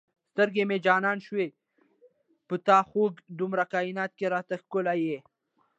سترګې 0.31 0.63
مې 0.69 0.77
جانانه 0.85 1.23
شوې 1.27 1.47
په 2.47 2.55
تا 2.67 2.77
خوږې 2.89 3.21
دومره 3.39 3.63
کاینات 3.73 4.11
کې 4.17 4.25
را 4.33 4.41
ته 4.47 4.55
ښکلی 4.61 4.99
یې 5.09 5.19